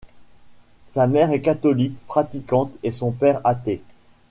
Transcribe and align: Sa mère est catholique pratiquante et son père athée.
Sa 0.87 1.05
mère 1.05 1.29
est 1.29 1.41
catholique 1.41 1.95
pratiquante 2.07 2.71
et 2.81 2.89
son 2.89 3.11
père 3.11 3.39
athée. 3.43 3.83